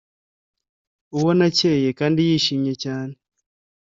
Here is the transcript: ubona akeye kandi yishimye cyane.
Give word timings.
ubona 1.15 1.43
akeye 1.49 1.89
kandi 1.99 2.19
yishimye 2.27 2.73
cyane. 2.83 3.13